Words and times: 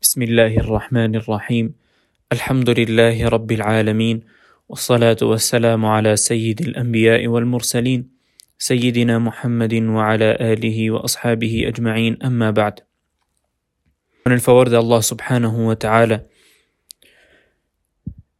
بسم 0.00 0.22
الله 0.22 0.56
الرحمن 0.64 1.14
الرحيم. 1.14 1.74
الحمد 2.32 2.70
لله 2.70 3.28
رب 3.28 3.52
العالمين 3.52 4.24
والصلاة 4.68 5.20
والسلام 5.22 5.86
على 5.86 6.16
سيد 6.16 6.60
الأنبياء 6.60 7.26
والمرسلين 7.26 8.08
سيدنا 8.58 9.18
محمد 9.18 9.74
وعلى 9.74 10.28
آله 10.40 10.90
وأصحابه 10.90 11.68
أجمعين. 11.68 12.22
أما 12.24 12.50
بعد 12.50 12.80
من 14.26 14.32
الفورد 14.32 14.74
الله 14.74 15.00
سبحانه 15.00 15.68
وتعالى. 15.68 16.20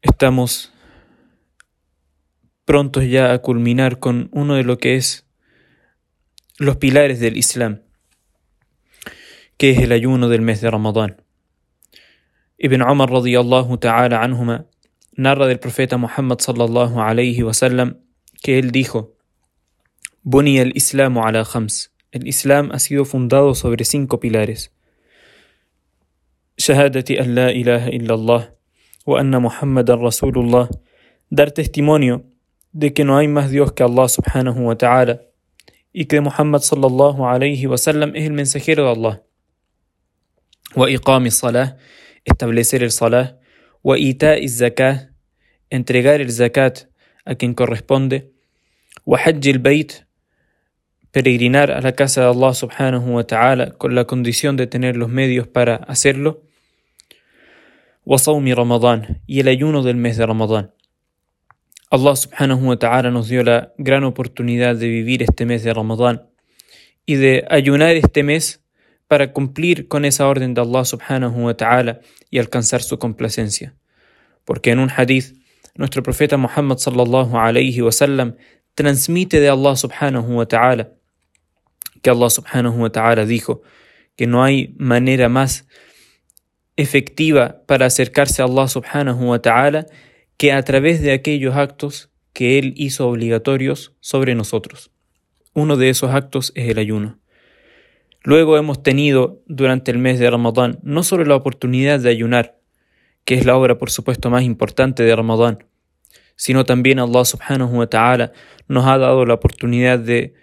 Estamos 0.00 0.72
prontos 2.64 3.04
ya 3.04 3.34
a 3.34 3.38
culminar 3.38 3.98
con 3.98 4.30
uno 4.32 4.54
de 4.54 4.64
lo 4.64 4.78
que 4.78 4.96
es 4.96 5.26
los 6.58 6.76
pilares 6.76 7.20
del 7.20 7.36
Islam 7.36 7.82
que 9.58 9.72
es 9.72 9.78
el 9.80 9.92
ayuno 9.92 10.30
del 10.30 10.40
mes 10.40 10.62
de 10.62 10.70
Ramadán. 10.70 11.20
Ibn 12.62 12.82
Umar 12.82 13.08
radiyallahu 13.08 13.78
ta'ala 13.80 14.20
anhuma 14.20 14.66
narra 15.16 15.46
del 15.48 15.58
profeta 15.58 15.96
Muhammad 15.96 16.40
sallallahu 16.40 17.00
alayhi 17.00 17.42
wa 17.42 17.54
sallam 17.54 17.96
que 18.42 18.58
él 18.58 18.70
dijo: 18.70 19.16
Buni 20.22 20.58
el 20.58 20.76
Islamu 20.76 21.24
ala 21.24 21.42
khams. 21.42 21.88
El 22.12 22.28
Islam 22.28 22.70
ha 22.72 22.78
sido 22.78 23.06
fundado 23.06 23.54
sobre 23.54 23.86
cinco 23.86 24.20
pilares. 24.20 24.72
Shahadati 26.58 27.18
an 27.18 27.34
la 27.34 27.50
ilaha 27.50 27.88
illallah 27.88 28.52
wa 29.06 29.18
anna 29.18 29.40
Muhammadan 29.40 29.98
Rasulullah. 29.98 30.68
Dar 31.30 31.52
testimonio 31.52 32.24
de 32.72 32.92
que 32.92 33.04
no 33.04 33.16
hay 33.16 33.26
más 33.26 33.50
Dios 33.50 33.72
que 33.72 33.84
Allah 33.84 34.06
subhanahu 34.06 34.66
wa 34.66 34.76
ta'ala 34.76 35.22
y 35.94 36.04
que 36.04 36.20
Muhammad 36.20 36.60
sallallahu 36.60 37.24
alayhi 37.24 37.66
wa 37.66 37.78
sallam 37.78 38.14
es 38.14 38.26
el 38.26 38.32
mensajero 38.32 38.84
de 38.84 38.90
Allah. 38.90 39.22
Wa 40.76 40.90
iqami 40.90 41.30
salah 41.30 41.78
establecer 42.24 42.82
el 42.82 42.90
salah, 42.90 43.38
wa 43.82 43.98
ita'i 43.98 44.48
zakah, 44.48 45.10
entregar 45.70 46.20
el 46.20 46.30
zakat 46.30 46.88
a 47.24 47.34
quien 47.34 47.54
corresponde, 47.54 48.32
wa 49.04 49.18
hajj 49.18 49.46
el 49.48 49.60
peregrinar 51.10 51.70
a 51.72 51.80
la 51.80 51.92
casa 51.92 52.22
de 52.22 52.28
Allah 52.28 52.54
subhanahu 52.54 53.14
wa 53.16 53.24
ta'ala 53.24 53.72
con 53.72 53.94
la 53.94 54.04
condición 54.04 54.56
de 54.56 54.66
tener 54.66 54.96
los 54.96 55.08
medios 55.08 55.48
para 55.48 55.76
hacerlo, 55.76 56.42
wa 58.04 58.18
sawmi 58.18 58.54
ramadán, 58.54 59.22
y 59.26 59.40
el 59.40 59.48
ayuno 59.48 59.82
del 59.82 59.96
mes 59.96 60.16
de 60.16 60.26
Ramadán. 60.26 60.72
Allah 61.90 62.14
subhanahu 62.14 62.68
wa 62.68 62.76
ta'ala 62.78 63.10
nos 63.10 63.28
dio 63.28 63.42
la 63.42 63.72
gran 63.76 64.04
oportunidad 64.04 64.76
de 64.76 64.88
vivir 64.88 65.24
este 65.24 65.44
mes 65.44 65.64
de 65.64 65.74
Ramadán 65.74 66.28
y 67.04 67.16
de 67.16 67.44
ayunar 67.50 67.96
este 67.96 68.22
mes 68.22 68.59
para 69.10 69.32
cumplir 69.32 69.88
con 69.88 70.04
esa 70.04 70.28
orden 70.28 70.54
de 70.54 70.60
Allah 70.60 70.84
subhanahu 70.84 71.46
wa 71.46 71.54
ta'ala 71.56 71.98
y 72.30 72.38
alcanzar 72.38 72.80
su 72.80 73.00
complacencia. 73.00 73.74
Porque 74.44 74.70
en 74.70 74.78
un 74.78 74.88
hadith, 74.88 75.34
nuestro 75.74 76.04
profeta 76.04 76.36
Muhammad 76.36 76.78
sallallahu 76.78 77.36
alayhi 77.36 77.80
wa 77.80 77.90
sallam 77.90 78.36
transmite 78.76 79.40
de 79.40 79.48
Allah 79.48 79.74
subhanahu 79.74 80.36
wa 80.36 80.46
ta'ala 80.46 80.92
que 82.02 82.10
Allah 82.10 82.30
subhanahu 82.30 82.82
wa 82.82 82.90
ta'ala 82.90 83.26
dijo 83.26 83.62
que 84.14 84.28
no 84.28 84.44
hay 84.44 84.76
manera 84.78 85.28
más 85.28 85.66
efectiva 86.76 87.62
para 87.66 87.86
acercarse 87.86 88.42
a 88.42 88.44
Allah 88.44 88.68
subhanahu 88.68 89.30
wa 89.30 89.40
ta'ala 89.40 89.86
que 90.36 90.52
a 90.52 90.62
través 90.62 91.02
de 91.02 91.10
aquellos 91.10 91.56
actos 91.56 92.10
que 92.32 92.60
Él 92.60 92.74
hizo 92.76 93.08
obligatorios 93.08 93.92
sobre 93.98 94.36
nosotros. 94.36 94.92
Uno 95.52 95.76
de 95.76 95.90
esos 95.90 96.14
actos 96.14 96.52
es 96.54 96.68
el 96.68 96.78
ayuno. 96.78 97.18
Luego 98.22 98.56
hemos 98.58 98.82
tenido 98.82 99.42
durante 99.46 99.90
el 99.90 99.98
mes 99.98 100.18
de 100.18 100.30
Ramadán 100.30 100.78
no 100.82 101.02
solo 101.02 101.24
la 101.24 101.36
oportunidad 101.36 102.00
de 102.00 102.10
ayunar, 102.10 102.58
que 103.24 103.34
es 103.34 103.46
la 103.46 103.56
obra 103.56 103.78
por 103.78 103.90
supuesto 103.90 104.30
más 104.30 104.42
importante 104.42 105.02
de 105.02 105.16
Ramadán, 105.16 105.64
sino 106.36 106.64
también 106.64 106.98
Allah 106.98 107.24
subhanahu 107.24 107.78
wa 107.78 107.86
ta'ala 107.86 108.32
nos 108.68 108.86
ha 108.86 108.98
dado 108.98 109.24
la 109.24 109.34
oportunidad 109.34 109.98
de 109.98 110.34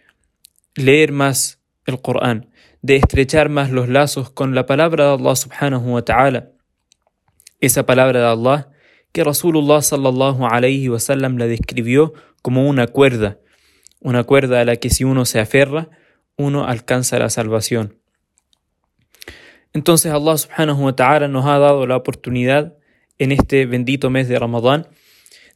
leer 0.75 1.12
más 1.12 1.59
el 1.85 2.01
Corán, 2.01 2.50
de 2.81 2.96
estrechar 2.97 3.50
más 3.50 3.72
los 3.72 3.90
lazos 3.90 4.30
con 4.30 4.56
la 4.56 4.66
palabra 4.66 5.06
de 5.06 5.12
Allah 5.13 5.35
subhanahu 5.35 5.94
wa 5.94 6.01
ta'ala, 6.03 6.50
esa 7.59 7.85
palabra 7.85 8.19
de 8.19 8.25
Allah 8.28 8.69
que 9.12 9.24
Rasulullah 9.24 9.81
sallallahu 9.81 10.46
alayhi 10.46 10.90
wa 10.90 11.00
sallam 11.00 11.38
la 11.38 11.47
describió 11.47 12.13
como 12.41 12.68
una 12.68 12.88
cuerda, 12.88 13.40
una 14.00 14.24
cuerda 14.24 14.62
a 14.62 14.66
la 14.66 14.75
que 14.75 14.90
si 14.90 15.03
uno 15.03 15.25
se 15.25 15.40
aferra, 15.40 15.90
uno 16.38 16.66
alcanza 16.66 17.20
la 17.20 17.30
salvación. 17.30 18.00
Entonces 19.74 20.12
Allah 20.12 20.38
subhanahu 20.38 20.86
wa 20.86 20.96
ta'ala 20.96 21.28
nos 21.28 21.46
ha 21.46 21.59
dado 21.59 21.86
la 21.86 21.98
oportunidad 21.98 22.78
en 23.18 23.31
este 23.31 23.66
bendito 23.66 24.09
mes 24.09 24.28
de 24.28 24.40
Ramadán 24.40 24.88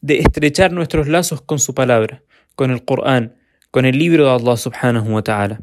de 0.02 0.20
estrechar 0.20 0.72
nuestros 0.72 1.08
lazos 1.08 1.42
con 1.42 1.60
su 1.60 1.74
palabra, 1.74 2.24
con 2.56 2.72
el 2.72 2.84
Corán, 2.84 3.38
con 3.70 3.86
el 3.86 3.98
libro 3.98 4.26
de 4.26 4.32
Allah 4.32 4.58
subhanahu 4.58 5.14
wa 5.14 5.24
ta'ala. 5.24 5.62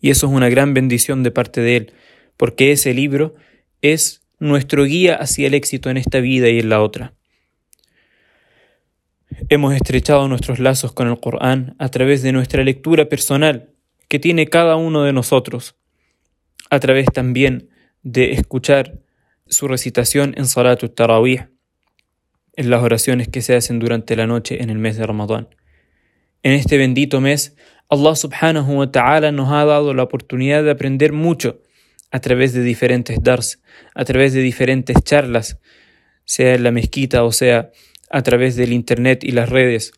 Y 0.00 0.10
eso 0.10 0.26
es 0.26 0.32
una 0.32 0.48
gran 0.48 0.74
bendición 0.74 1.22
de 1.22 1.30
parte 1.30 1.60
de 1.60 1.76
Él, 1.76 1.92
porque 2.36 2.72
ese 2.72 2.92
libro 2.94 3.34
es 3.80 4.22
nuestro 4.38 4.84
guía 4.84 5.16
hacia 5.16 5.46
el 5.46 5.54
éxito 5.54 5.90
en 5.90 5.96
esta 5.96 6.20
vida 6.20 6.48
y 6.48 6.58
en 6.60 6.68
la 6.68 6.82
otra. 6.82 7.14
Hemos 9.48 9.74
estrechado 9.74 10.28
nuestros 10.28 10.58
lazos 10.58 10.92
con 10.92 11.08
el 11.08 11.18
Corán 11.20 11.74
a 11.78 11.88
través 11.88 12.22
de 12.22 12.32
nuestra 12.32 12.62
lectura 12.64 13.08
personal, 13.08 13.67
que 14.08 14.18
tiene 14.18 14.46
cada 14.46 14.76
uno 14.76 15.04
de 15.04 15.12
nosotros, 15.12 15.76
a 16.70 16.80
través 16.80 17.06
también 17.06 17.70
de 18.02 18.32
escuchar 18.32 19.00
su 19.46 19.68
recitación 19.68 20.34
en 20.36 20.46
Salatut 20.46 20.94
Tarawih, 20.94 21.46
en 22.56 22.70
las 22.70 22.82
oraciones 22.82 23.28
que 23.28 23.42
se 23.42 23.54
hacen 23.54 23.78
durante 23.78 24.16
la 24.16 24.26
noche 24.26 24.62
en 24.62 24.70
el 24.70 24.78
mes 24.78 24.96
de 24.96 25.06
Ramadán. 25.06 25.48
En 26.42 26.52
este 26.52 26.76
bendito 26.76 27.20
mes, 27.20 27.56
Allah 27.88 28.14
subhanahu 28.14 28.78
wa 28.78 28.90
ta'ala 28.90 29.32
nos 29.32 29.50
ha 29.52 29.64
dado 29.64 29.94
la 29.94 30.02
oportunidad 30.02 30.62
de 30.64 30.70
aprender 30.70 31.12
mucho 31.12 31.62
a 32.10 32.20
través 32.20 32.52
de 32.52 32.62
diferentes 32.62 33.22
dars, 33.22 33.62
a 33.94 34.04
través 34.04 34.32
de 34.32 34.40
diferentes 34.42 34.96
charlas, 35.02 35.58
sea 36.24 36.54
en 36.54 36.62
la 36.62 36.70
mezquita 36.70 37.24
o 37.24 37.32
sea 37.32 37.70
a 38.10 38.22
través 38.22 38.56
del 38.56 38.72
internet 38.72 39.24
y 39.24 39.32
las 39.32 39.48
redes. 39.48 39.92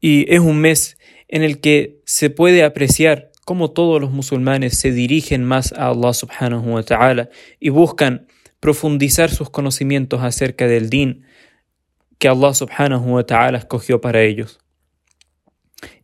Y 0.00 0.32
es 0.32 0.40
un 0.40 0.60
mes 0.60 0.98
en 1.32 1.42
el 1.42 1.60
que 1.60 2.02
se 2.04 2.28
puede 2.28 2.62
apreciar 2.62 3.32
cómo 3.46 3.70
todos 3.70 4.00
los 4.00 4.10
musulmanes 4.10 4.78
se 4.78 4.92
dirigen 4.92 5.44
más 5.44 5.72
a 5.72 5.88
Allah 5.88 6.12
subhanahu 6.12 6.74
wa 6.74 6.82
ta'ala 6.82 7.30
y 7.58 7.70
buscan 7.70 8.26
profundizar 8.60 9.30
sus 9.30 9.48
conocimientos 9.48 10.22
acerca 10.22 10.66
del 10.66 10.90
din 10.90 11.24
que 12.18 12.28
Allah 12.28 12.52
subhanahu 12.52 13.14
wa 13.14 13.24
ta'ala 13.24 13.56
escogió 13.56 14.02
para 14.02 14.22
ellos. 14.22 14.60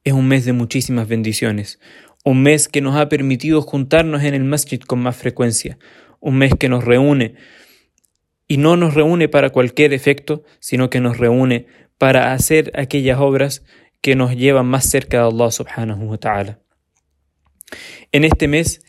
Es 0.03 0.15
un 0.15 0.27
mes 0.27 0.47
de 0.47 0.55
muchísimas 0.55 1.07
bendiciones, 1.07 1.79
un 2.25 2.43
mes 2.43 2.67
que 2.67 2.81
nos 2.81 2.97
ha 2.97 3.11
permitido 3.11 3.61
juntarnos 3.61 4.25
en 4.25 4.33
el 4.33 4.45
masjid 4.45 4.81
con 4.81 5.01
más 5.01 5.15
frecuencia, 5.19 5.79
un 6.21 6.39
mes 6.39 6.55
que 6.59 6.71
nos 6.71 6.85
reúne 6.85 7.35
y 8.49 8.57
no 8.57 8.79
nos 8.79 8.95
reúne 8.95 9.29
para 9.29 9.51
cualquier 9.51 9.93
efecto, 9.93 10.43
sino 10.59 10.89
que 10.89 11.01
nos 11.01 11.19
reúne 11.19 11.67
para 11.99 12.33
hacer 12.33 12.73
aquellas 12.75 13.19
obras 13.19 13.63
que 14.01 14.17
nos 14.17 14.37
llevan 14.37 14.67
más 14.67 14.89
cerca 14.89 15.19
de 15.19 15.29
Allah 15.29 15.51
subhanahu 15.51 16.11
wa 16.11 16.19
ta'ala. 16.19 16.59
En 18.13 18.25
este 18.25 18.49
mes 18.49 18.83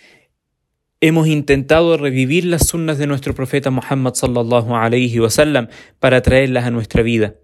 hemos 1.02 1.28
intentado 1.28 1.98
revivir 1.98 2.46
las 2.46 2.68
sunnas 2.68 2.98
de 2.98 3.08
nuestro 3.08 3.34
profeta 3.34 3.72
Muhammad 3.72 4.14
sallallahu 4.14 4.76
alayhi 4.76 5.20
wa 5.20 5.30
sallam 5.30 5.68
para 6.00 6.22
traerlas 6.22 6.66
a 6.66 6.72
nuestra 6.72 7.04
vida. 7.04 7.36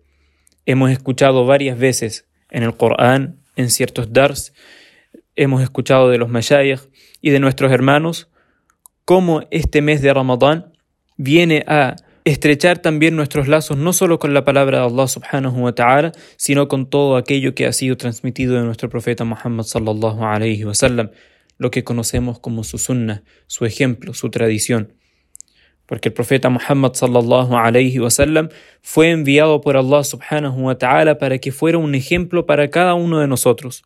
Hemos 0.66 0.92
escuchado 0.92 1.46
varias 1.46 1.78
veces 1.78 2.28
en 2.50 2.64
el 2.64 2.76
Corán, 2.76 3.42
en 3.56 3.70
ciertos 3.70 4.12
dars, 4.12 4.54
hemos 5.36 5.62
escuchado 5.62 6.10
de 6.10 6.18
los 6.18 6.30
mashayikh 6.30 6.82
y 7.22 7.30
de 7.32 7.40
nuestros 7.40 7.72
hermanos 7.72 8.30
cómo 9.04 9.44
este 9.52 9.82
mes 9.82 10.02
de 10.02 10.14
Ramadán 10.14 10.74
viene 11.18 11.64
a 11.68 11.96
estrechar 12.26 12.80
también 12.80 13.16
nuestros 13.16 13.48
lazos 13.48 13.78
no 13.78 13.94
solo 13.94 14.18
con 14.18 14.34
la 14.34 14.44
palabra 14.44 14.80
de 14.80 14.86
Allah 14.86 15.08
subhanahu 15.08 15.64
wa 15.64 15.76
ta'ala, 15.76 16.12
sino 16.38 16.68
con 16.68 16.90
todo 16.90 17.18
aquello 17.18 17.54
que 17.54 17.68
ha 17.68 17.72
sido 17.72 17.98
transmitido 17.98 18.56
de 18.56 18.64
nuestro 18.64 18.90
profeta 18.90 19.24
Muhammad 19.24 19.64
sallallahu 19.64 20.26
alayhi 20.26 20.66
wa 20.66 20.74
sallam, 20.74 21.12
lo 21.60 21.70
que 21.70 21.84
conocemos 21.84 22.40
como 22.40 22.64
su 22.64 22.80
sunnah, 22.80 23.24
su 23.46 23.66
ejemplo, 23.66 24.16
su 24.16 24.32
tradición. 24.32 24.94
Porque 25.86 26.10
el 26.10 26.14
profeta 26.14 26.50
Muhammad 26.50 26.94
sallallahu 26.94 27.56
alayhi 27.58 28.00
wa 28.00 28.10
sallam 28.10 28.50
fue 28.82 29.12
enviado 29.12 29.62
por 29.62 29.78
Allah 29.78 30.04
subhanahu 30.04 30.66
wa 30.66 30.80
ta'ala 30.80 31.20
para 31.20 31.38
que 31.38 31.52
fuera 31.52 31.78
un 31.78 31.94
ejemplo 31.94 32.48
para 32.48 32.72
cada 32.72 32.96
uno 32.96 33.20
de 33.20 33.28
nosotros. 33.28 33.84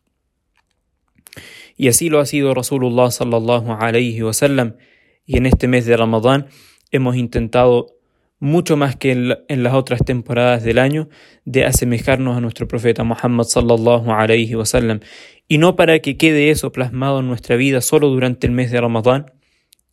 Y 1.75 1.89
así 1.89 2.09
lo 2.09 2.19
ha 2.21 2.25
sido 2.25 2.53
Rasulullah 2.53 3.11
sallallahu 3.11 3.73
alayhi 3.73 4.21
wa 4.21 4.33
sallam. 4.33 4.77
Y 5.25 5.37
en 5.37 5.45
este 5.45 5.67
mes 5.67 5.85
de 5.85 5.97
Ramadán 5.97 6.47
hemos 6.91 7.17
intentado 7.17 7.98
mucho 8.39 8.77
más 8.77 8.95
que 8.95 9.11
en, 9.11 9.63
las 9.63 9.73
otras 9.73 10.01
temporadas 10.05 10.63
del 10.63 10.79
año, 10.79 11.09
de 11.45 11.65
asemejarnos 11.65 12.37
a 12.37 12.41
nuestro 12.41 12.67
profeta 12.67 13.03
Muhammad 13.03 13.43
sallallahu 13.43 14.11
alayhi 14.11 14.55
wa 14.55 14.65
sallam. 14.65 15.01
Y 15.47 15.57
no 15.57 15.75
para 15.75 15.99
que 15.99 16.17
quede 16.17 16.49
eso 16.49 16.71
plasmado 16.71 17.19
en 17.19 17.27
nuestra 17.27 17.55
vida 17.55 17.81
solo 17.81 18.07
durante 18.09 18.47
el 18.47 18.53
mes 18.53 18.71
de 18.71 18.79
Ramadán, 18.79 19.31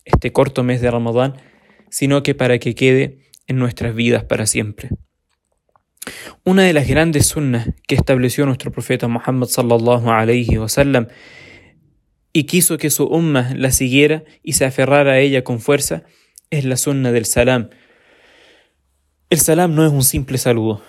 este 0.05 0.31
corto 0.31 0.63
mes 0.63 0.81
de 0.81 0.89
Ramadán, 0.89 1.35
sino 1.89 2.23
que 2.23 2.35
para 2.35 2.59
que 2.59 2.75
quede 2.75 3.19
en 3.47 3.57
nuestras 3.57 3.95
vidas 3.95 4.23
para 4.23 4.45
siempre. 4.45 4.89
Una 6.45 6.63
de 6.63 6.73
las 6.73 6.87
grandes 6.87 7.27
sunnas 7.27 7.69
que 7.87 7.95
estableció 7.95 8.45
nuestro 8.45 8.71
profeta 8.71 9.07
Muhammad 9.07 9.47
sallallahu 9.47 10.09
alayhi 10.09 10.57
wa 10.57 10.69
sallam 10.69 11.07
y 12.31 12.43
quiso 12.43 12.77
que 12.77 12.89
su 12.89 13.05
umma 13.05 13.51
la 13.55 13.71
siguiera 13.71 14.23
y 14.43 14.53
se 14.53 14.65
aferrara 14.65 15.13
a 15.13 15.19
ella 15.19 15.43
con 15.43 15.59
fuerza 15.59 16.03
es 16.49 16.63
la 16.63 16.77
sunna 16.77 17.11
del 17.11 17.25
salam. 17.25 17.69
El 19.29 19.39
salam 19.39 19.75
no 19.75 19.85
es 19.85 19.91
un 19.91 20.03
simple 20.03 20.37
saludo, 20.37 20.81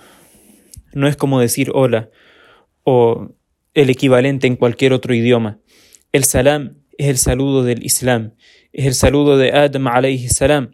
no 0.93 1.09
es 1.09 1.17
como 1.17 1.41
decir 1.41 1.73
hola 1.75 2.09
o 2.85 3.35
el 3.75 3.91
equivalente 3.91 4.47
en 4.47 4.55
cualquier 4.55 4.93
otro 4.93 5.13
idioma. 5.13 5.59
El 6.13 6.23
salam 6.23 6.77
es 6.99 7.09
el 7.09 7.19
saludo 7.19 7.65
del 7.65 7.85
Islam, 7.85 8.35
es 8.73 8.87
el 8.87 8.95
saludo 8.95 9.39
de 9.39 9.51
Adam 9.51 9.89
alayhi 9.89 10.29
salam 10.29 10.71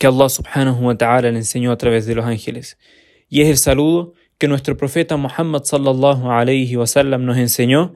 que 0.00 0.08
Allah 0.08 0.28
subhanahu 0.28 0.84
wa 0.84 0.96
ta'ala 0.96 1.30
le 1.30 1.38
enseñó 1.38 1.70
a 1.70 1.78
través 1.78 2.06
de 2.06 2.16
los 2.16 2.24
ángeles. 2.24 2.76
Y 3.28 3.42
es 3.42 3.48
el 3.48 3.58
saludo 3.58 4.14
que 4.36 4.48
nuestro 4.48 4.76
profeta 4.76 5.16
Muhammad 5.16 5.62
sallallahu 5.62 6.28
alayhi 6.28 6.74
wa 6.74 6.88
sallam 6.88 7.24
nos 7.24 7.36
enseñó 7.36 7.94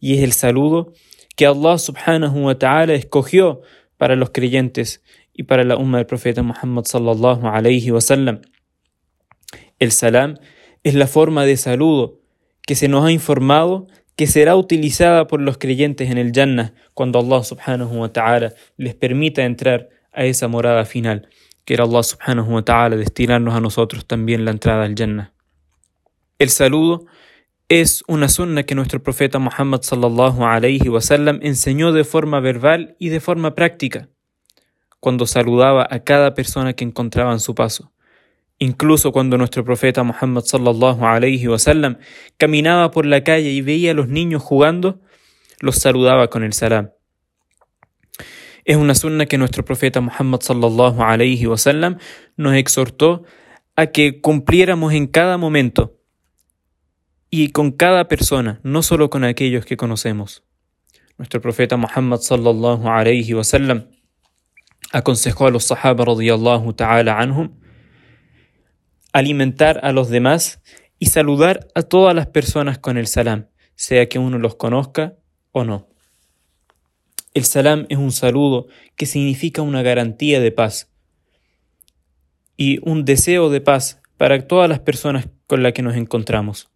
y 0.00 0.18
es 0.18 0.22
el 0.22 0.32
saludo 0.32 0.92
que 1.34 1.46
Allah 1.46 1.78
subhanahu 1.78 2.44
wa 2.44 2.58
ta'ala 2.58 2.92
escogió 2.92 3.62
para 3.96 4.16
los 4.16 4.30
creyentes 4.30 5.02
y 5.32 5.44
para 5.44 5.64
la 5.64 5.76
umma 5.76 5.98
del 5.98 6.06
profeta 6.06 6.42
Muhammad 6.42 6.84
sallallahu 6.84 7.46
alayhi 7.46 7.90
wa 7.90 8.00
sallam. 8.00 8.40
El 9.78 9.92
salam 9.92 10.36
es 10.82 10.94
la 10.94 11.06
forma 11.06 11.44
de 11.44 11.56
saludo 11.56 12.20
que 12.66 12.74
se 12.74 12.88
nos 12.88 13.04
ha 13.04 13.12
informado 13.12 13.86
que 14.16 14.26
será 14.26 14.56
utilizada 14.56 15.26
por 15.26 15.40
los 15.40 15.58
creyentes 15.58 16.10
en 16.10 16.18
el 16.18 16.32
Jannah 16.32 16.74
cuando 16.94 17.18
Allah 17.18 17.42
subhanahu 17.42 18.00
wa 18.00 18.12
ta'ala 18.12 18.52
les 18.76 18.94
permita 18.94 19.44
entrar 19.44 19.88
a 20.12 20.24
esa 20.24 20.48
morada 20.48 20.84
final. 20.84 21.28
Quiera 21.64 21.84
Allah 21.84 22.02
subhanahu 22.02 22.54
wa 22.54 22.62
ta'ala 22.62 22.96
destinarnos 22.96 23.54
a 23.54 23.60
nosotros 23.60 24.06
también 24.06 24.44
la 24.44 24.50
entrada 24.50 24.84
al 24.84 24.94
Jannah. 24.94 25.32
El 26.38 26.50
saludo 26.50 27.06
es 27.68 28.04
una 28.06 28.28
sunna 28.28 28.64
que 28.64 28.74
nuestro 28.74 29.02
profeta 29.02 29.38
Muhammad 29.38 29.82
sallallahu 29.82 30.44
alayhi 30.44 30.88
wa 30.88 31.00
sallam 31.00 31.38
enseñó 31.42 31.92
de 31.92 32.04
forma 32.04 32.40
verbal 32.40 32.96
y 32.98 33.08
de 33.08 33.20
forma 33.20 33.54
práctica, 33.54 34.08
cuando 35.02 35.26
saludaba 35.26 35.84
a 35.90 36.04
cada 36.04 36.32
persona 36.32 36.74
que 36.74 36.84
encontraba 36.84 37.32
en 37.32 37.40
su 37.40 37.56
paso. 37.56 37.92
Incluso 38.60 39.10
cuando 39.10 39.36
nuestro 39.36 39.64
profeta 39.64 40.04
Muhammad 40.04 40.44
sallallahu 40.44 41.04
alayhi 41.04 41.48
wa 41.48 41.58
sallam 41.58 41.98
caminaba 42.36 42.92
por 42.92 43.04
la 43.04 43.24
calle 43.24 43.50
y 43.50 43.62
veía 43.62 43.90
a 43.90 43.94
los 43.94 44.06
niños 44.06 44.44
jugando, 44.44 45.00
los 45.58 45.74
saludaba 45.74 46.28
con 46.28 46.44
el 46.44 46.52
salam. 46.52 46.90
Es 48.64 48.76
una 48.76 48.94
sunna 48.94 49.26
que 49.26 49.38
nuestro 49.38 49.64
profeta 49.64 50.00
Muhammad 50.00 50.38
sallallahu 50.38 51.02
alayhi 51.02 51.46
wa 51.48 51.58
sallam 51.58 51.98
nos 52.36 52.54
exhortó 52.54 53.24
a 53.74 53.86
que 53.86 54.20
cumpliéramos 54.20 54.92
en 54.92 55.08
cada 55.08 55.36
momento 55.36 55.98
y 57.28 57.48
con 57.48 57.72
cada 57.72 58.06
persona, 58.06 58.60
no 58.62 58.84
solo 58.84 59.10
con 59.10 59.24
aquellos 59.24 59.64
que 59.64 59.76
conocemos. 59.76 60.44
Nuestro 61.18 61.40
profeta 61.40 61.76
Muhammad 61.76 62.20
sallallahu 62.20 62.86
alayhi 62.86 63.34
wa 63.34 63.42
sallam 63.42 63.88
aconsejó 64.92 65.46
a 65.46 65.50
los 65.50 65.64
sahaba 65.64 66.04
radiyallahu 66.04 66.74
ta'ala 66.74 67.18
anhum 67.18 67.50
alimentar 69.12 69.80
a 69.82 69.92
los 69.92 70.08
demás 70.08 70.62
y 70.98 71.06
saludar 71.06 71.68
a 71.74 71.82
todas 71.82 72.14
las 72.14 72.26
personas 72.28 72.78
con 72.78 72.96
el 72.96 73.06
salam, 73.06 73.48
sea 73.74 74.08
que 74.08 74.18
uno 74.18 74.38
los 74.38 74.54
conozca 74.54 75.16
o 75.50 75.64
no. 75.64 75.88
El 77.34 77.44
salam 77.44 77.86
es 77.88 77.98
un 77.98 78.12
saludo 78.12 78.68
que 78.96 79.06
significa 79.06 79.62
una 79.62 79.82
garantía 79.82 80.40
de 80.40 80.52
paz 80.52 80.90
y 82.56 82.78
un 82.88 83.04
deseo 83.04 83.50
de 83.50 83.60
paz 83.60 84.00
para 84.16 84.46
todas 84.46 84.68
las 84.68 84.80
personas 84.80 85.28
con 85.46 85.62
las 85.62 85.72
que 85.72 85.82
nos 85.82 85.96
encontramos. 85.96 86.70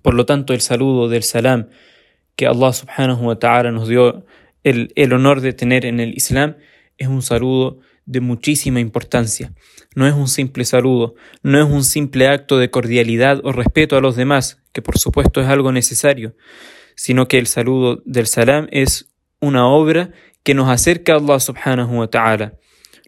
Por 0.00 0.14
lo 0.14 0.26
tanto, 0.26 0.52
el 0.52 0.60
saludo 0.60 1.08
del 1.08 1.22
salam 1.22 1.68
que 2.34 2.46
Allah 2.46 2.72
subhanahu 2.72 3.26
wa 3.26 3.38
ta'ala 3.38 3.70
nos 3.70 3.88
dio 3.88 4.24
el, 4.64 4.92
el 4.96 5.12
honor 5.12 5.40
de 5.40 5.52
tener 5.52 5.84
en 5.86 6.00
el 6.00 6.14
Islam 6.14 6.56
es 6.98 7.08
un 7.08 7.22
saludo 7.22 7.80
de 8.06 8.20
muchísima 8.20 8.80
importancia. 8.80 9.52
No 9.94 10.06
es 10.06 10.14
un 10.14 10.28
simple 10.28 10.64
saludo, 10.64 11.14
no 11.42 11.58
es 11.58 11.70
un 11.70 11.84
simple 11.84 12.28
acto 12.28 12.58
de 12.58 12.70
cordialidad 12.70 13.40
o 13.44 13.52
respeto 13.52 13.96
a 13.96 14.00
los 14.00 14.16
demás, 14.16 14.62
que 14.72 14.82
por 14.82 14.98
supuesto 14.98 15.40
es 15.40 15.48
algo 15.48 15.72
necesario, 15.72 16.34
sino 16.94 17.28
que 17.28 17.38
el 17.38 17.46
saludo 17.46 18.02
del 18.04 18.26
salam 18.26 18.68
es 18.70 19.12
una 19.40 19.66
obra 19.66 20.10
que 20.42 20.54
nos 20.54 20.68
acerca 20.68 21.12
a 21.12 21.16
Allah 21.16 21.40
subhanahu 21.40 21.98
wa 21.98 22.08
ta'ala. 22.08 22.54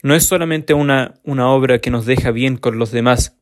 No 0.02 0.14
es 0.14 0.24
solamente 0.26 0.74
una, 0.74 1.14
una 1.24 1.48
obra 1.48 1.78
que 1.78 1.90
nos 1.90 2.04
deja 2.04 2.30
bien 2.30 2.56
con 2.56 2.78
los 2.78 2.90
demás, 2.90 3.38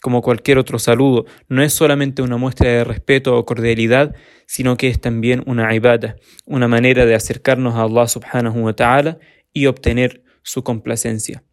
como 0.00 0.22
cualquier 0.22 0.58
otro 0.58 0.78
saludo, 0.78 1.26
no 1.48 1.62
es 1.62 1.72
solamente 1.72 2.22
una 2.22 2.36
muestra 2.36 2.70
de 2.70 2.84
respeto 2.84 3.36
o 3.36 3.44
cordialidad, 3.44 4.14
sino 4.46 4.76
que 4.76 4.88
es 4.88 5.00
también 5.00 5.42
una 5.46 5.74
ibada, 5.74 6.16
una 6.46 6.68
manera 6.68 7.06
de 7.06 7.14
acercarnos 7.14 7.74
a 7.74 7.82
Allah 7.82 8.08
subhanahu 8.08 8.64
wa 8.64 8.72
ta'ala 8.72 9.18
y 9.52 9.66
obtener 9.66 10.24
su 10.42 10.64
complacencia. 10.64 11.44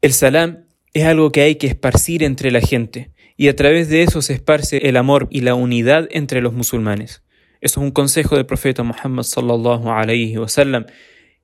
El 0.00 0.12
salam 0.12 0.66
es 0.92 1.04
algo 1.04 1.32
que 1.32 1.42
hay 1.42 1.56
que 1.56 1.66
esparcir 1.66 2.22
entre 2.22 2.50
la 2.50 2.60
gente, 2.60 3.12
y 3.36 3.48
a 3.48 3.56
través 3.56 3.88
de 3.88 4.02
eso 4.02 4.22
se 4.22 4.34
esparce 4.34 4.88
el 4.88 4.96
amor 4.96 5.26
y 5.30 5.40
la 5.40 5.54
unidad 5.54 6.08
entre 6.10 6.40
los 6.40 6.52
musulmanes. 6.52 7.22
Eso 7.60 7.80
es 7.80 7.84
un 7.84 7.90
consejo 7.90 8.36
del 8.36 8.46
profeta 8.46 8.82
Muhammad 8.82 9.22
sallallahu 9.22 9.90
alayhi 9.90 10.36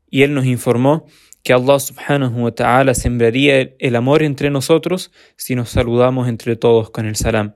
y 0.08 0.22
él 0.22 0.34
nos 0.34 0.46
informó 0.46 1.06
que 1.46 1.52
Allah 1.52 1.78
subhanahu 1.78 2.42
wa 2.42 2.50
ta'ala 2.50 2.92
sembraría 2.92 3.70
el 3.78 3.94
amor 3.94 4.24
entre 4.24 4.50
nosotros 4.50 5.12
si 5.36 5.54
nos 5.54 5.70
saludamos 5.70 6.28
entre 6.28 6.56
todos 6.56 6.90
con 6.90 7.06
el 7.06 7.14
salam. 7.14 7.54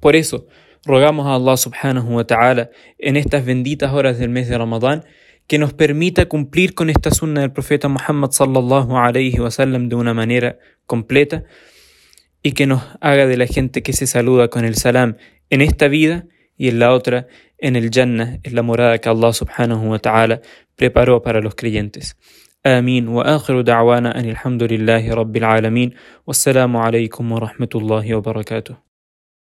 Por 0.00 0.16
eso, 0.16 0.46
rogamos 0.86 1.26
a 1.26 1.34
Allah 1.34 1.58
subhanahu 1.58 2.16
wa 2.16 2.24
ta'ala 2.24 2.70
en 2.96 3.18
estas 3.18 3.44
benditas 3.44 3.92
horas 3.92 4.18
del 4.18 4.30
mes 4.30 4.48
de 4.48 4.56
Ramadán 4.56 5.04
que 5.46 5.58
nos 5.58 5.74
permita 5.74 6.30
cumplir 6.30 6.72
con 6.72 6.88
esta 6.88 7.10
sunna 7.10 7.42
del 7.42 7.52
profeta 7.52 7.88
Muhammad 7.88 8.30
sallallahu 8.30 8.96
alayhi 8.96 9.38
wa 9.38 9.50
sallam 9.50 9.90
de 9.90 9.96
una 9.96 10.14
manera 10.14 10.58
completa 10.86 11.44
y 12.42 12.52
que 12.52 12.66
nos 12.66 12.82
haga 13.02 13.26
de 13.26 13.36
la 13.36 13.46
gente 13.46 13.82
que 13.82 13.92
se 13.92 14.06
saluda 14.06 14.48
con 14.48 14.64
el 14.64 14.76
salam 14.76 15.18
en 15.50 15.60
esta 15.60 15.88
vida 15.88 16.24
y 16.56 16.68
en 16.68 16.78
la 16.78 16.94
otra 16.94 17.26
en 17.58 17.76
el 17.76 17.90
Jannah, 17.90 18.40
en 18.42 18.54
la 18.54 18.62
morada 18.62 18.96
que 18.98 19.10
Allah 19.10 19.34
subhanahu 19.34 19.90
wa 19.90 19.98
ta'ala 19.98 20.40
preparó 20.74 21.20
para 21.20 21.42
los 21.42 21.54
creyentes. 21.54 22.16
آمين. 22.66 23.08
وآخر 23.08 23.60
دعوانا 23.60 24.18
أن 24.20 24.24
الحمد 24.30 24.62
لله 24.62 25.14
رب 25.14 25.36
العالمين. 25.36 25.90
والسلام 26.26 26.76
عليكم 26.76 27.32
ورحمة 27.32 27.68
الله 27.74 28.14
وبركاته. 28.14 28.85